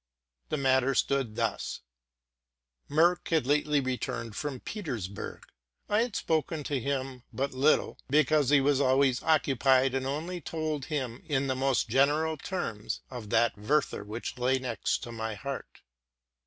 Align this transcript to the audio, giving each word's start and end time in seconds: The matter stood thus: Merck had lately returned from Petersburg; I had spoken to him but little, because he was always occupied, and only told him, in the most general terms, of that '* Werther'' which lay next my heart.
The 0.49 0.57
matter 0.57 0.95
stood 0.95 1.35
thus: 1.35 1.81
Merck 2.89 3.27
had 3.27 3.45
lately 3.45 3.79
returned 3.79 4.35
from 4.35 4.59
Petersburg; 4.59 5.43
I 5.87 6.01
had 6.01 6.15
spoken 6.15 6.63
to 6.63 6.79
him 6.79 7.21
but 7.31 7.53
little, 7.53 7.99
because 8.09 8.49
he 8.49 8.61
was 8.61 8.81
always 8.81 9.21
occupied, 9.21 9.93
and 9.93 10.07
only 10.07 10.41
told 10.41 10.85
him, 10.85 11.21
in 11.27 11.45
the 11.45 11.55
most 11.55 11.87
general 11.87 12.35
terms, 12.35 13.01
of 13.11 13.29
that 13.29 13.55
'* 13.57 13.57
Werther'' 13.59 14.03
which 14.03 14.39
lay 14.39 14.57
next 14.57 15.05
my 15.05 15.35
heart. 15.35 15.81